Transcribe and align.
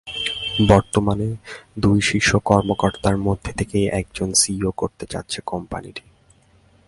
বর্তমান 0.67 1.19
দুই 1.79 1.99
শীর্ষ 2.01 2.29
কর্মকর্তার 2.45 3.17
মধ্য 3.17 3.45
থেকেই 3.57 3.85
একজনকে 3.91 4.39
সিইও 4.41 4.71
করতে 4.71 5.05
চাচ্ছে 5.05 5.39
কোম্পানিটি। 5.45 6.03